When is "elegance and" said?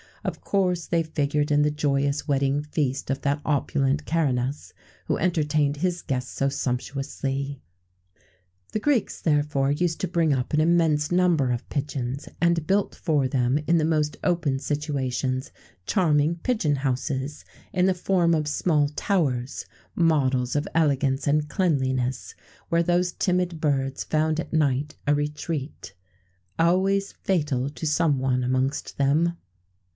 20.73-21.47